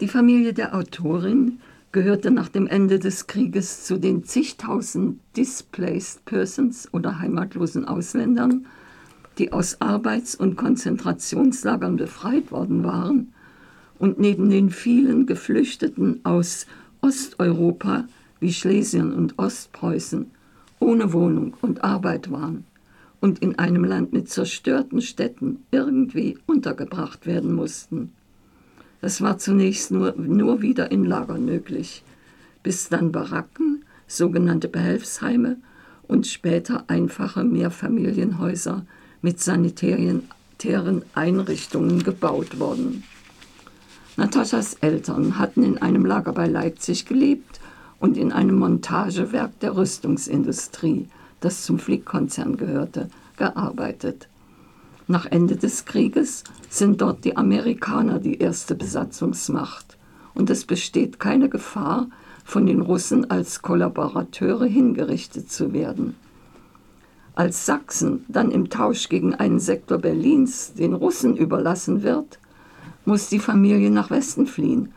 [0.00, 1.58] Die Familie der Autorin
[1.90, 8.66] gehörte nach dem Ende des Krieges zu den zigtausend Displaced Persons oder heimatlosen Ausländern,
[9.38, 13.32] die aus Arbeits- und Konzentrationslagern befreit worden waren
[13.98, 16.66] und neben den vielen Geflüchteten aus
[17.00, 18.04] Osteuropa
[18.38, 20.30] wie Schlesien und Ostpreußen
[20.78, 22.64] ohne Wohnung und Arbeit waren
[23.20, 28.12] und in einem Land mit zerstörten Städten irgendwie untergebracht werden mussten.
[29.00, 32.02] Das war zunächst nur, nur wieder in Lagern möglich,
[32.62, 35.56] bis dann Baracken, sogenannte Behelfsheime
[36.08, 38.84] und später einfache Mehrfamilienhäuser
[39.22, 40.22] mit sanitären
[41.14, 43.04] Einrichtungen gebaut wurden.
[44.16, 47.60] Nataschas Eltern hatten in einem Lager bei Leipzig gelebt
[48.00, 51.08] und in einem Montagewerk der Rüstungsindustrie,
[51.40, 54.28] das zum Flickkonzern gehörte, gearbeitet.
[55.10, 59.96] Nach Ende des Krieges sind dort die Amerikaner die erste Besatzungsmacht
[60.34, 62.08] und es besteht keine Gefahr,
[62.44, 66.14] von den Russen als Kollaborateure hingerichtet zu werden.
[67.34, 72.38] Als Sachsen dann im Tausch gegen einen Sektor Berlins den Russen überlassen wird,
[73.06, 74.92] muss die Familie nach Westen fliehen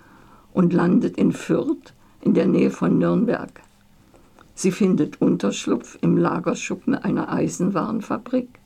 [0.51, 3.61] und landet in Fürth in der Nähe von Nürnberg.
[4.55, 8.60] Sie findet Unterschlupf im Lagerschuppen einer Eisenwarenfabrik,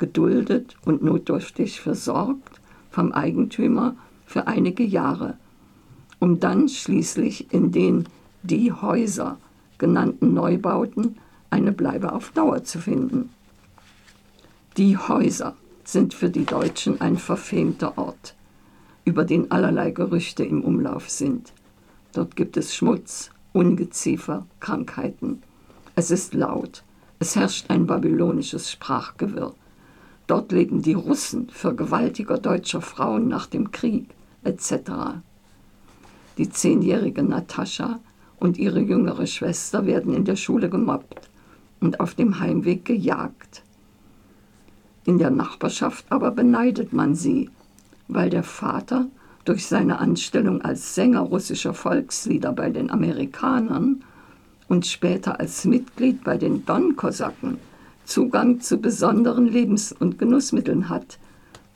[0.00, 3.94] geduldet und notdürftig versorgt vom Eigentümer
[4.26, 5.36] für einige Jahre,
[6.18, 8.08] um dann schließlich in den
[8.42, 9.38] die Häuser
[9.78, 11.16] genannten Neubauten
[11.50, 13.30] eine Bleibe auf Dauer zu finden.
[14.76, 18.34] Die Häuser sind für die Deutschen ein verfemter Ort,
[19.04, 21.52] über den allerlei Gerüchte im Umlauf sind.
[22.12, 25.42] Dort gibt es Schmutz, Ungeziefer, Krankheiten.
[25.96, 26.82] Es ist laut.
[27.18, 29.54] Es herrscht ein babylonisches Sprachgewirr.
[30.30, 34.10] Dort leben die Russen, Vergewaltiger deutscher Frauen nach dem Krieg,
[34.44, 34.74] etc.
[36.38, 37.98] Die zehnjährige Natascha
[38.38, 41.28] und ihre jüngere Schwester werden in der Schule gemobbt
[41.80, 43.64] und auf dem Heimweg gejagt.
[45.04, 47.50] In der Nachbarschaft aber beneidet man sie,
[48.06, 49.08] weil der Vater
[49.44, 54.04] durch seine Anstellung als Sänger russischer Volkslieder bei den Amerikanern
[54.68, 57.58] und später als Mitglied bei den Don-Kosaken
[58.10, 61.20] Zugang zu besonderen Lebens- und Genussmitteln hat,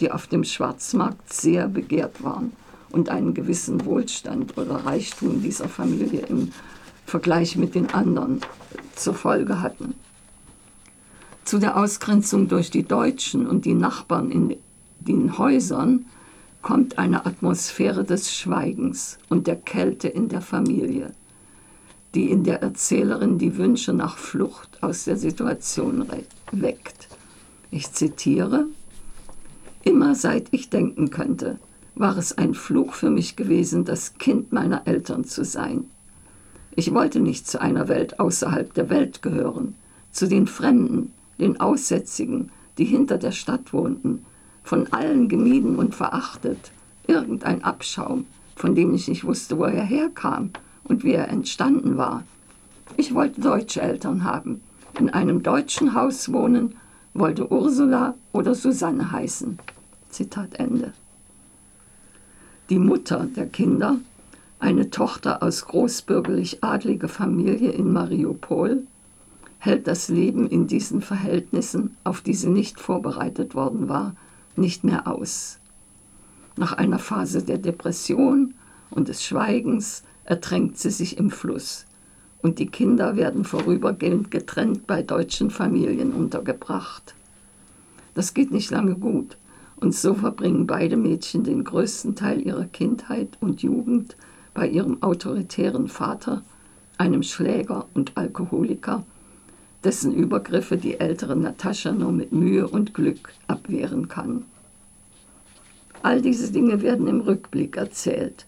[0.01, 2.51] die auf dem Schwarzmarkt sehr begehrt waren
[2.91, 6.51] und einen gewissen Wohlstand oder Reichtum dieser Familie im
[7.07, 8.41] Vergleich mit den anderen
[8.97, 9.95] zur Folge hatten.
[11.45, 14.57] Zu der Ausgrenzung durch die Deutschen und die Nachbarn in
[14.99, 16.07] den Häusern
[16.63, 21.13] kommt eine Atmosphäre des Schweigens und der Kälte in der Familie,
[22.15, 26.07] die in der Erzählerin die Wünsche nach Flucht aus der Situation
[26.53, 27.09] weckt.
[27.71, 28.67] Ich zitiere,
[29.85, 31.59] Immer seit ich denken könnte,
[31.95, 35.85] war es ein Fluch für mich gewesen, das Kind meiner Eltern zu sein.
[36.75, 39.75] Ich wollte nicht zu einer Welt außerhalb der Welt gehören,
[40.11, 44.25] zu den Fremden, den Aussätzigen, die hinter der Stadt wohnten,
[44.63, 46.73] von allen gemieden und verachtet,
[47.07, 48.25] irgendein Abschaum,
[48.57, 50.51] von dem ich nicht wusste, wo er herkam
[50.85, 52.25] und wie er entstanden war.
[52.97, 54.61] Ich wollte deutsche Eltern haben,
[54.99, 56.77] in einem deutschen Haus wohnen,
[57.15, 59.59] wollte Ursula oder Susanne heißen.
[60.09, 60.93] Zitat Ende.
[62.71, 63.99] Die Mutter der Kinder,
[64.59, 68.87] eine Tochter aus großbürgerlich adliger Familie in Mariupol,
[69.59, 74.15] hält das Leben in diesen Verhältnissen, auf die sie nicht vorbereitet worden war,
[74.57, 75.59] nicht mehr aus.
[76.57, 78.55] Nach einer Phase der Depression
[78.91, 81.87] und des Schweigens ertränkt sie sich im Fluss
[82.43, 87.15] und die Kinder werden vorübergehend getrennt bei deutschen Familien untergebracht.
[88.15, 89.37] Das geht nicht lange gut
[89.77, 94.17] und so verbringen beide Mädchen den größten Teil ihrer Kindheit und Jugend
[94.53, 96.43] bei ihrem autoritären Vater,
[96.97, 99.05] einem Schläger und Alkoholiker,
[99.83, 104.45] dessen Übergriffe die ältere Natascha nur mit Mühe und Glück abwehren kann.
[106.03, 108.47] All diese Dinge werden im Rückblick erzählt,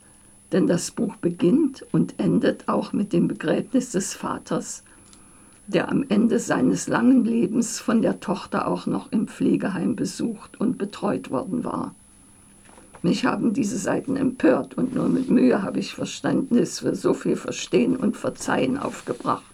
[0.52, 4.84] denn das Buch beginnt und endet auch mit dem Begräbnis des Vaters,
[5.66, 10.78] der am Ende seines langen Lebens von der Tochter auch noch im Pflegeheim besucht und
[10.78, 11.94] betreut worden war.
[13.02, 17.36] Mich haben diese Seiten empört und nur mit Mühe habe ich Verständnis für so viel
[17.36, 19.44] Verstehen und Verzeihen aufgebracht.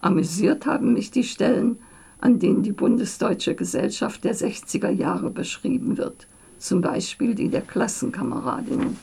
[0.00, 1.78] Amüsiert haben mich die Stellen,
[2.20, 6.26] an denen die bundesdeutsche Gesellschaft der 60er Jahre beschrieben wird,
[6.58, 8.96] zum Beispiel die der Klassenkameradinnen.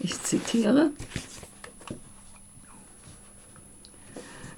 [0.00, 0.90] Ich zitiere.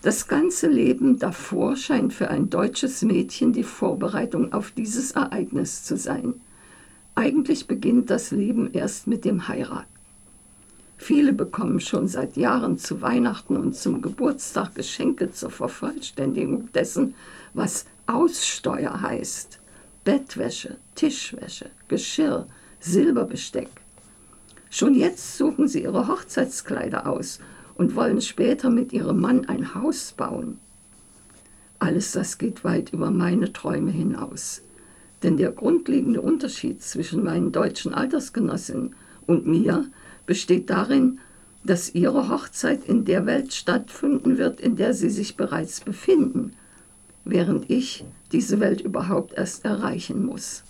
[0.03, 5.97] Das ganze Leben davor scheint für ein deutsches Mädchen die Vorbereitung auf dieses Ereignis zu
[5.97, 6.35] sein.
[7.17, 9.89] Eigentlich beginnt das Leben erst mit dem Heiraten.
[10.99, 17.15] Viele bekommen schon seit Jahren zu Weihnachten und zum Geburtstag Geschenke zur Vervollständigung dessen,
[17.53, 19.59] was Aussteuer heißt.
[20.05, 22.47] Bettwäsche, Tischwäsche, Geschirr,
[22.81, 23.69] Silberbesteck.
[24.77, 27.39] Schon jetzt suchen sie ihre Hochzeitskleider aus
[27.77, 30.59] und wollen später mit ihrem Mann ein Haus bauen.
[31.79, 34.61] Alles das geht weit über meine Träume hinaus.
[35.23, 38.95] Denn der grundlegende Unterschied zwischen meinen deutschen Altersgenossinnen
[39.27, 39.87] und mir
[40.27, 41.21] besteht darin,
[41.65, 46.53] dass ihre Hochzeit in der Welt stattfinden wird, in der sie sich bereits befinden,
[47.25, 50.65] während ich diese Welt überhaupt erst erreichen muss.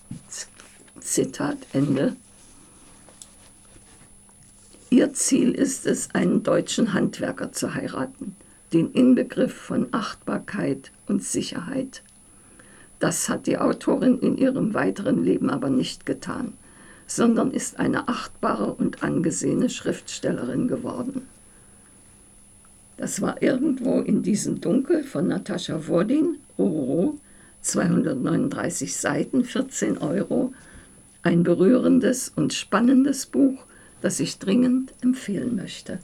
[1.01, 2.15] Zitat Ende.
[4.91, 8.37] Ihr Ziel ist es, einen deutschen Handwerker zu heiraten,
[8.73, 12.03] den Inbegriff von Achtbarkeit und Sicherheit.
[12.99, 16.55] Das hat die Autorin in ihrem weiteren Leben aber nicht getan
[17.07, 21.23] sondern ist eine achtbare und angesehene Schriftstellerin geworden.
[22.97, 27.19] Das war irgendwo in diesem Dunkel von Natascha Wodin, Roro,
[27.61, 30.53] 239 Seiten, 14 Euro,
[31.23, 33.66] ein berührendes und spannendes Buch,
[34.07, 35.99] das ich dringend empfehlen möchte.